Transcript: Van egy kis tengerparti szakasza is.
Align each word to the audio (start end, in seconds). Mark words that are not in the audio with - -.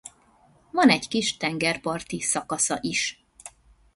Van 0.71 0.89
egy 0.89 1.07
kis 1.07 1.37
tengerparti 1.37 2.21
szakasza 2.21 2.77
is. 2.81 3.25